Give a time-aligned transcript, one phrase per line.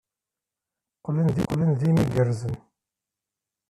[0.97, 2.55] Qqlen d imidiwen igerrzen.